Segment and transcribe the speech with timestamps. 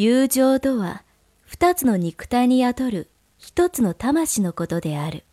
[0.00, 1.02] 友情とは
[1.44, 5.24] 二つの肉体に宿る一つの魂のことである。